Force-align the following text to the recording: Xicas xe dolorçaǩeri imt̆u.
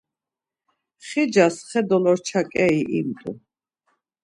Xicas 1.07 1.55
xe 1.69 1.81
dolorçaǩeri 1.89 2.81
imt̆u. 2.99 3.31